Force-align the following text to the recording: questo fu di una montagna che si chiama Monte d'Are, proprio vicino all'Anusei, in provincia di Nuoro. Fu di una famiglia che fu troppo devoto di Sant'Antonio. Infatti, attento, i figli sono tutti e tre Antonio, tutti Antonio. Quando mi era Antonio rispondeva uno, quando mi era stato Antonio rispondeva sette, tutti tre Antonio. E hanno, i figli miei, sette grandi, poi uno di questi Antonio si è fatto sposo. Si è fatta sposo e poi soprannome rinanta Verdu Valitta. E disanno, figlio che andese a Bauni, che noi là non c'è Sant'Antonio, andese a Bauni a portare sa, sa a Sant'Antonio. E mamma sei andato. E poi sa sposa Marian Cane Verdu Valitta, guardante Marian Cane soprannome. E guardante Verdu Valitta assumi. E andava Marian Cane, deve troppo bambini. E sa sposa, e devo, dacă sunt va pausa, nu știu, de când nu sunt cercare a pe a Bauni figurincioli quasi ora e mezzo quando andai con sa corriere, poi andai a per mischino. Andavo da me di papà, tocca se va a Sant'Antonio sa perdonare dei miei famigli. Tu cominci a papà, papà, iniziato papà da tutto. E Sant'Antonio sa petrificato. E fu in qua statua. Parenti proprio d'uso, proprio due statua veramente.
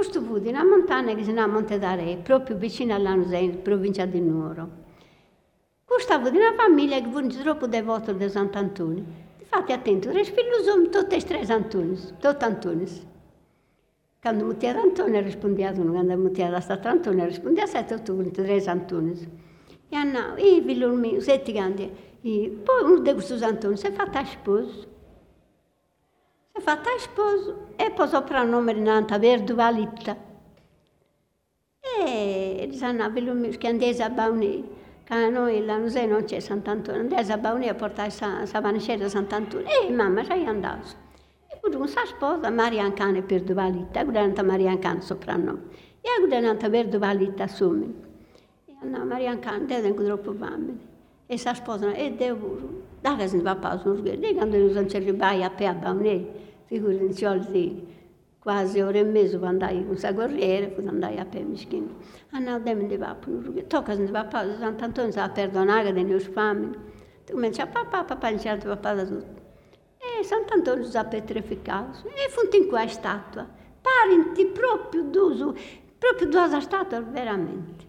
questo 0.00 0.22
fu 0.22 0.38
di 0.38 0.48
una 0.48 0.64
montagna 0.64 1.14
che 1.14 1.22
si 1.24 1.30
chiama 1.30 1.52
Monte 1.52 1.78
d'Are, 1.78 2.20
proprio 2.22 2.56
vicino 2.56 2.94
all'Anusei, 2.94 3.44
in 3.44 3.60
provincia 3.60 4.06
di 4.06 4.18
Nuoro. 4.18 4.68
Fu 5.84 5.94
di 6.30 6.38
una 6.38 6.54
famiglia 6.56 6.98
che 6.98 7.10
fu 7.10 7.26
troppo 7.42 7.66
devoto 7.66 8.14
di 8.14 8.26
Sant'Antonio. 8.26 9.04
Infatti, 9.38 9.72
attento, 9.72 10.08
i 10.08 10.24
figli 10.24 10.64
sono 10.64 10.88
tutti 10.88 11.16
e 11.16 11.20
tre 11.20 11.40
Antonio, 11.40 11.98
tutti 12.18 12.44
Antonio. 12.44 12.86
Quando 14.22 14.46
mi 14.46 14.56
era 14.58 14.80
Antonio 14.80 15.20
rispondeva 15.20 15.78
uno, 15.78 15.92
quando 15.92 16.16
mi 16.16 16.32
era 16.34 16.60
stato 16.60 16.88
Antonio 16.88 17.26
rispondeva 17.26 17.66
sette, 17.66 18.02
tutti 18.02 18.30
tre 18.30 18.64
Antonio. 18.64 19.14
E 19.90 19.96
hanno, 19.96 20.34
i 20.38 20.62
figli 20.62 20.94
miei, 20.94 21.20
sette 21.20 21.52
grandi, 21.52 21.90
poi 22.22 22.84
uno 22.84 23.00
di 23.00 23.12
questi 23.12 23.44
Antonio 23.44 23.76
si 23.76 23.86
è 23.86 23.92
fatto 23.92 24.24
sposo. 24.24 24.98
Si 26.60 26.66
è 26.66 26.68
fatta 26.68 26.90
sposo 26.98 27.68
e 27.74 27.90
poi 27.90 28.06
soprannome 28.06 28.74
rinanta 28.74 29.18
Verdu 29.18 29.54
Valitta. 29.54 30.14
E 32.04 32.66
disanno, 32.68 33.10
figlio 33.12 33.34
che 33.56 33.66
andese 33.66 34.02
a 34.02 34.10
Bauni, 34.10 34.68
che 35.02 35.28
noi 35.30 35.64
là 35.64 35.78
non 35.78 36.24
c'è 36.24 36.38
Sant'Antonio, 36.38 37.00
andese 37.00 37.32
a 37.32 37.38
Bauni 37.38 37.68
a 37.68 37.74
portare 37.74 38.10
sa, 38.10 38.44
sa 38.44 38.58
a 38.58 39.08
Sant'Antonio. 39.08 39.66
E 39.66 39.90
mamma 39.90 40.22
sei 40.22 40.44
andato. 40.44 40.88
E 41.48 41.56
poi 41.58 41.88
sa 41.88 42.04
sposa 42.04 42.50
Marian 42.50 42.92
Cane 42.92 43.22
Verdu 43.22 43.54
Valitta, 43.54 44.02
guardante 44.02 44.42
Marian 44.42 44.78
Cane 44.78 45.00
soprannome. 45.00 45.62
E 46.02 46.26
guardante 46.26 46.68
Verdu 46.68 46.98
Valitta 46.98 47.44
assumi. 47.44 47.90
E 48.66 48.74
andava 48.82 49.04
Marian 49.04 49.38
Cane, 49.38 49.64
deve 49.64 49.94
troppo 49.94 50.32
bambini. 50.32 50.88
E 51.26 51.38
sa 51.38 51.54
sposa, 51.54 51.94
e 51.94 52.10
devo, 52.10 52.58
dacă 53.00 53.26
sunt 53.26 53.42
va 53.42 53.56
pausa, 53.56 53.82
nu 53.86 53.96
știu, 53.96 54.14
de 54.16 54.34
când 54.38 54.54
nu 54.54 54.68
sunt 54.72 54.90
cercare 54.90 55.42
a 55.42 55.50
pe 55.50 55.64
a 55.64 55.72
Bauni 55.72 56.48
figurincioli 56.70 57.98
quasi 58.38 58.80
ora 58.80 58.98
e 58.98 59.04
mezzo 59.04 59.38
quando 59.38 59.64
andai 59.64 59.84
con 59.84 59.96
sa 59.96 60.14
corriere, 60.14 60.68
poi 60.68 60.86
andai 60.86 61.18
a 61.18 61.24
per 61.24 61.42
mischino. 61.44 61.96
Andavo 62.30 62.62
da 62.62 62.74
me 62.74 62.86
di 62.86 62.96
papà, 62.96 63.28
tocca 63.66 63.94
se 63.96 64.06
va 64.06 64.20
a 64.20 64.56
Sant'Antonio 64.56 65.10
sa 65.10 65.28
perdonare 65.28 65.92
dei 65.92 66.04
miei 66.04 66.20
famigli. 66.20 66.78
Tu 67.24 67.32
cominci 67.32 67.60
a 67.60 67.66
papà, 67.66 68.04
papà, 68.04 68.28
iniziato 68.28 68.68
papà 68.68 68.94
da 68.94 69.04
tutto. 69.04 69.40
E 69.98 70.22
Sant'Antonio 70.22 70.84
sa 70.84 71.04
petrificato. 71.04 72.06
E 72.06 72.30
fu 72.30 72.56
in 72.56 72.68
qua 72.68 72.86
statua. 72.86 73.46
Parenti 73.80 74.46
proprio 74.46 75.02
d'uso, 75.02 75.54
proprio 75.98 76.28
due 76.28 76.60
statua 76.60 77.00
veramente. 77.00 77.79